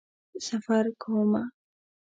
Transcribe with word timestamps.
سفر 0.45 0.85
کومه 1.03 1.43